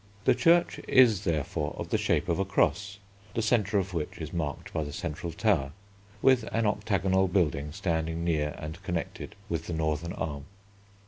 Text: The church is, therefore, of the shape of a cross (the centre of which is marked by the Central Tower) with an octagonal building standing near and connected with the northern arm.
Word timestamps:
The 0.25 0.33
church 0.33 0.79
is, 0.87 1.25
therefore, 1.25 1.75
of 1.77 1.89
the 1.89 1.97
shape 1.99 2.27
of 2.27 2.39
a 2.39 2.43
cross 2.43 2.97
(the 3.35 3.43
centre 3.43 3.77
of 3.77 3.93
which 3.93 4.17
is 4.17 4.33
marked 4.33 4.73
by 4.73 4.83
the 4.83 4.91
Central 4.91 5.31
Tower) 5.31 5.73
with 6.23 6.41
an 6.51 6.65
octagonal 6.65 7.27
building 7.27 7.71
standing 7.71 8.23
near 8.25 8.55
and 8.57 8.81
connected 8.81 9.35
with 9.47 9.67
the 9.67 9.73
northern 9.73 10.13
arm. 10.13 10.45